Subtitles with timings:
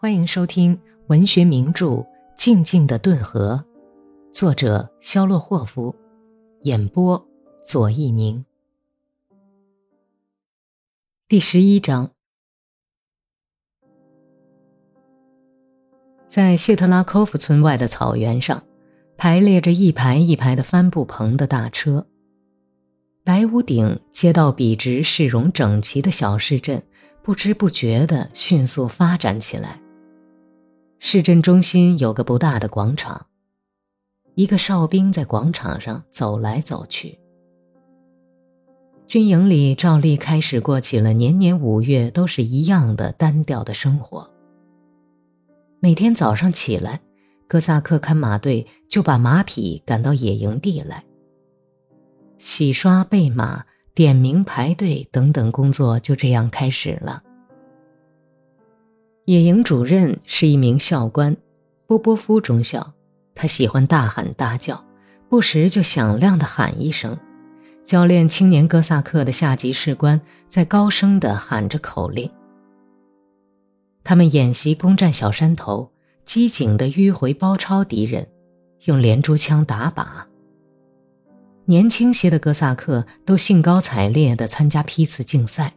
[0.00, 1.86] 欢迎收听文学名著
[2.36, 3.60] 《静静的顿河》，
[4.32, 5.92] 作者肖洛霍夫，
[6.62, 7.20] 演播
[7.64, 8.44] 左一宁。
[11.26, 12.12] 第十一章，
[16.28, 18.62] 在谢特拉科夫村外的草原上，
[19.16, 22.06] 排列着一排一排的帆布棚的大车。
[23.24, 26.80] 白屋顶、街道笔直、市容整齐的小市镇，
[27.20, 29.80] 不知不觉地迅速发展起来。
[31.00, 33.26] 市镇中心有个不大的广场，
[34.34, 37.18] 一个哨兵在广场上走来走去。
[39.06, 44.28] 军营里照例开始过起了年年五月都是一样的单调的生活。
[45.80, 47.00] 每天早上起来，
[47.46, 51.04] 哥萨克看马队就把马匹赶到野营地来，
[52.38, 57.22] 洗刷备马、点名排队等等工作就这样开始了。
[59.28, 61.36] 野营主任是一名校官，
[61.86, 62.94] 波波夫中校。
[63.34, 64.82] 他喜欢大喊大叫，
[65.28, 67.18] 不时就响亮地喊一声。
[67.84, 72.30] 教练青年哥萨克的下级士官在高声地喊着口令。
[74.02, 75.92] 他们演习攻占小山头，
[76.24, 78.26] 机警地迂回包抄敌人，
[78.86, 80.06] 用连珠枪打靶。
[81.66, 85.74] 年轻些的哥萨克都兴高采烈地参加批次竞赛。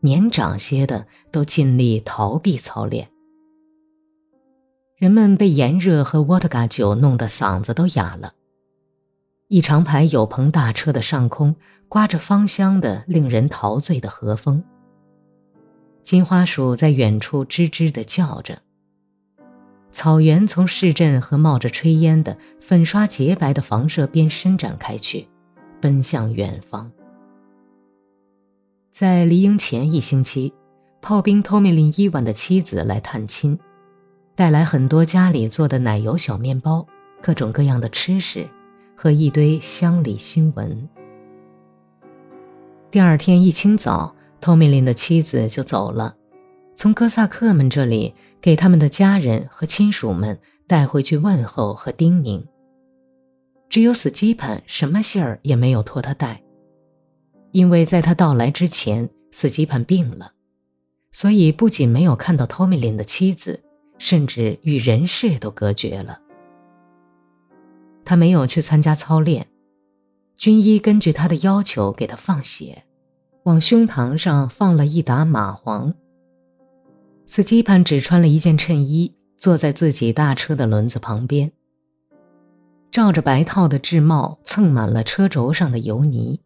[0.00, 3.08] 年长些的都尽力逃避操练。
[4.96, 8.34] 人们被炎热和沃特嘎酒弄得嗓子都哑了。
[9.48, 11.56] 一长排有棚大车的上空
[11.88, 14.62] 刮着芳香的、令人陶醉的和风。
[16.02, 18.62] 金花鼠在远处吱吱地叫着。
[19.90, 25.26] 草原从市镇和冒着炊烟的粉刷洁白的房舍边伸展开去，
[25.80, 26.92] 奔向远方。
[29.00, 30.52] 在离营前一星期，
[31.00, 33.58] 炮兵托米林伊万的妻子来探亲，
[34.34, 36.86] 带来很多家里做的奶油小面包、
[37.22, 38.46] 各种各样的吃食
[38.94, 40.86] 和一堆乡里新闻。
[42.90, 46.14] 第二天一清早，托米林的妻子就走了，
[46.74, 52.44] 从哥萨克们这里给他们的家人和亲属们带回去问候和叮咛。
[53.70, 56.42] 只有斯基潘什么信儿也没有托他带。
[57.52, 60.32] 因为在他到来之前，斯基潘病了，
[61.12, 63.62] 所以不仅没有看到托米林的妻子，
[63.98, 66.20] 甚至与人世都隔绝了。
[68.04, 69.46] 他没有去参加操练，
[70.36, 72.84] 军医根据他的要求给他放血，
[73.44, 75.94] 往胸膛上放了一打蚂蟥。
[77.26, 81.52] 斯基潘只穿了一件衬衣，坐在自己大车的轮子旁边，
[82.90, 86.40] 罩着白套的制帽蹭满了车轴上的油泥。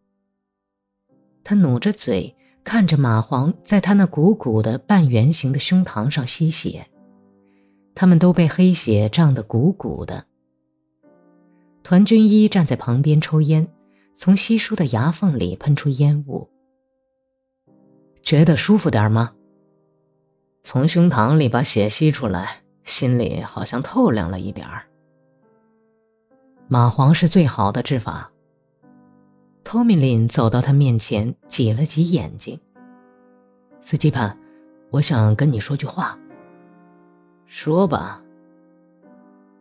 [1.44, 2.34] 他努着嘴，
[2.64, 6.86] 看着蚂蟥在他那鼓鼓的半圆形的胸膛上吸血，
[7.94, 10.24] 他们都被黑血胀得鼓鼓的。
[11.82, 13.68] 团军医站在旁边抽烟，
[14.14, 16.48] 从稀疏的牙缝里喷出烟雾。
[18.22, 19.34] 觉得舒服点吗？
[20.62, 24.86] 从胸膛里把血吸出来，心里好像透亮了一点儿。
[26.70, 28.30] 蚂蟥是最好的治法。
[29.74, 32.60] 托米林走到他面前，挤了挤眼睛。
[33.80, 34.38] 斯基潘，
[34.92, 36.16] 我想跟你说句话。
[37.46, 38.22] 说吧。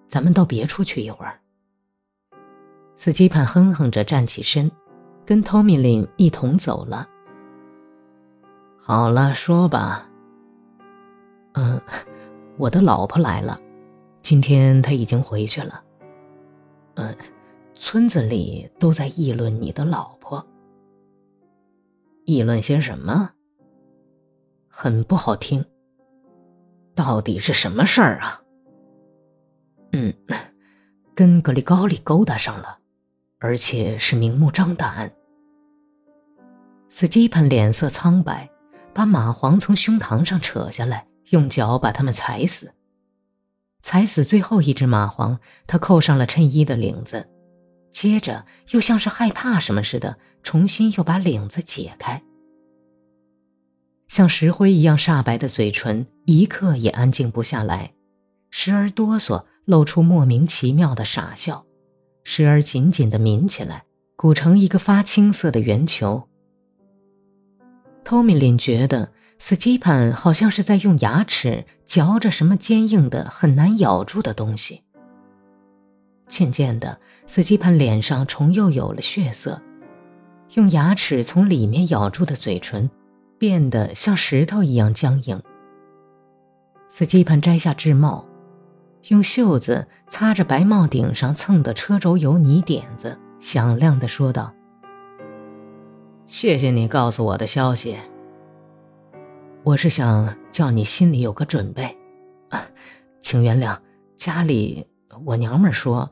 [0.08, 1.40] 咱们到别处去一会儿。
[2.94, 4.70] 斯基潘哼哼着站起身，
[5.26, 7.10] 跟托米林一同走了。
[8.78, 10.08] 好了，说吧。
[11.54, 11.82] 嗯，
[12.58, 13.60] 我的老婆来了，
[14.22, 15.84] 今天她已经回去了。
[16.94, 17.18] 嗯。
[17.76, 20.46] 村子里都在议论你的老婆，
[22.26, 23.32] 议论些什么？
[24.70, 25.64] 很不好听。
[26.96, 28.42] 到底是什么事儿啊？
[29.94, 30.14] 嗯，
[31.16, 32.78] 跟格里高利勾搭上了，
[33.40, 35.12] 而且是明目张胆。
[36.90, 38.50] 斯基潘脸色苍白，
[38.94, 42.72] 把蚂蟥从胸膛上扯下来，用脚把它们踩死。
[43.82, 47.28] 踩死最后一只蚂蟥，他扣上了衬衣的领子。
[47.94, 52.22] 接着又像是害怕什么似的，重新又把领子解开。
[54.08, 57.94] 像石灰一样煞白的嘴唇，一刻也安静不下来，
[58.50, 61.66] 时而哆嗦，露出莫名其妙的傻笑，
[62.24, 63.86] 时而紧紧地抿起来，
[64.16, 66.28] 鼓成一个发青色的圆球。
[68.04, 74.83] 托米林觉得斯基潘好像是在用牙齿嚼着什么坚硬的、很难咬住的东西。
[76.34, 76.98] 渐渐的，
[77.28, 79.62] 斯基潘脸上重又有了血色，
[80.56, 82.90] 用牙齿从里面咬住的嘴唇
[83.38, 85.40] 变得像石头一样僵硬。
[86.90, 88.28] 斯基潘摘下制帽，
[89.10, 94.52] 用袖子擦着白帽顶上蹭的车轴油泥点子，响亮地说道
[96.26, 97.96] ：“谢谢你告诉我的消息。
[99.62, 101.96] 我是想叫你心里有个准备。
[102.50, 102.66] 啊，
[103.20, 103.78] 请原谅，
[104.16, 104.88] 家里
[105.26, 106.12] 我娘们说，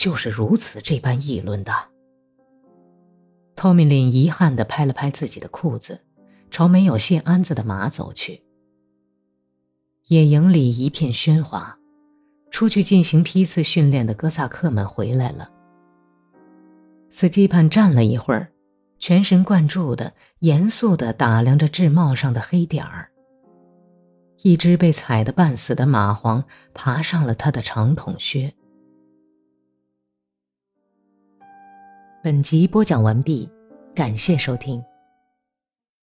[0.00, 1.74] 就是如此这般议论的。”
[3.54, 6.00] 托米林遗憾地拍了拍自己的裤子，
[6.50, 8.42] 朝没有谢鞍子的马走去。
[10.08, 11.78] 野营里一片喧哗，
[12.50, 15.50] 出去进行批次训练的哥萨克们回来了。
[17.10, 18.50] 斯基潘站了一会儿，
[18.98, 23.10] 全神贯注的、严肃的打量着制帽上的黑点儿。
[24.42, 26.42] 一只被踩得半死的蚂蟥
[26.72, 28.54] 爬上了他的长筒靴。
[32.22, 33.48] 本集播讲完毕，
[33.94, 34.89] 感谢收听。